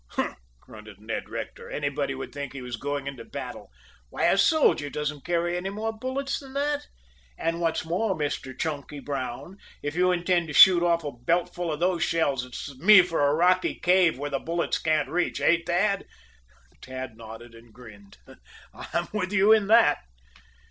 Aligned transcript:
"Huh!" 0.07 0.33
grunted 0.59 0.99
Ned 0.99 1.29
Rector. 1.29 1.69
"Anybody 1.69 2.15
would 2.15 2.33
think 2.33 2.53
he 2.53 2.61
was 2.63 2.75
going 2.75 3.05
into 3.05 3.23
battle. 3.23 3.69
Why, 4.09 4.23
a 4.25 4.35
soldier 4.39 4.89
doesn't 4.89 5.23
carry 5.25 5.55
any 5.55 5.69
more 5.69 5.91
bullets 5.93 6.39
than 6.39 6.53
that. 6.53 6.87
And 7.37 7.61
what's 7.61 7.85
more, 7.85 8.15
Mr. 8.17 8.57
Chunky 8.57 8.99
Brown, 8.99 9.59
if 9.83 9.93
you 9.95 10.11
intend 10.11 10.47
to 10.47 10.53
shoot 10.53 10.81
off 10.81 11.03
a 11.03 11.11
belt 11.11 11.53
full 11.53 11.71
of 11.71 11.79
those 11.79 12.01
shells, 12.01 12.43
it's 12.43 12.75
me 12.79 13.03
for 13.03 13.27
a 13.27 13.35
rocky 13.35 13.75
cave 13.75 14.17
where 14.17 14.31
the 14.31 14.39
bullets 14.39 14.79
can't 14.79 15.07
reach. 15.07 15.39
Eh, 15.39 15.61
Tad?" 15.67 16.07
Tad 16.81 17.15
nodded 17.15 17.53
and 17.53 17.71
grinned. 17.71 18.17
"I'm 18.73 19.07
with 19.13 19.31
you 19.31 19.51
in 19.51 19.67
that." 19.67 19.99